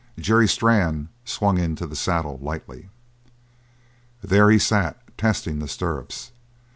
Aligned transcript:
Jerry 0.17 0.47
Strann 0.47 1.09
swung 1.25 1.59
into 1.59 1.85
the 1.85 1.95
saddle 1.95 2.39
lightly. 2.41 2.89
There 4.23 4.49
he 4.49 4.57
sat, 4.57 4.99
testing 5.15 5.59
the 5.59 5.67
stirrups. 5.67 6.31